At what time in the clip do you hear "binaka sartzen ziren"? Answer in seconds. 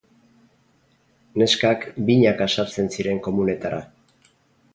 2.09-3.23